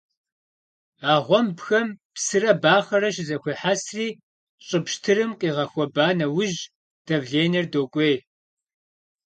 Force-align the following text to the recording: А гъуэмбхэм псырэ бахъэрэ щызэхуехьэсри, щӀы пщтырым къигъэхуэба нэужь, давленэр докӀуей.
А 1.11 1.13
гъуэмбхэм 1.25 1.87
псырэ 2.13 2.51
бахъэрэ 2.61 3.09
щызэхуехьэсри, 3.15 4.07
щӀы 4.65 4.79
пщтырым 4.85 5.31
къигъэхуэба 5.39 6.05
нэужь, 6.17 6.59
давленэр 7.07 7.65
докӀуей. 7.71 8.15